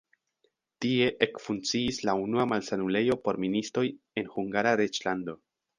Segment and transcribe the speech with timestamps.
[0.85, 3.87] Tie ekfunkciis la unua malsanulejo por ministoj
[4.23, 5.43] en Hungara reĝlando.